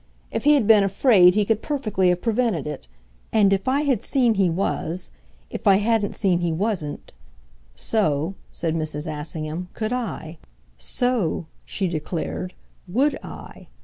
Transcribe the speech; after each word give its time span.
If 0.31 0.45
he 0.45 0.55
had 0.55 0.65
been 0.65 0.83
afraid 0.83 1.35
he 1.35 1.45
could 1.45 1.61
perfectly 1.61 2.09
have 2.09 2.23
prevented 2.23 2.65
it. 2.65 2.87
And 3.31 3.53
if 3.53 3.67
I 3.67 3.81
had 3.81 4.01
seen 4.01 4.33
he 4.33 4.49
was 4.49 5.11
if 5.51 5.67
I 5.67 5.75
hadn't 5.75 6.15
seen 6.15 6.39
he 6.39 6.51
wasn't 6.51 7.11
so," 7.75 8.33
said 8.51 8.73
Mrs. 8.73 9.05
Assingham, 9.05 9.69
"could 9.75 9.93
I. 9.93 10.39
So," 10.75 11.45
she 11.65 11.87
declared, 11.87 12.55
"WOULD 12.87 13.15
I. 13.21 13.67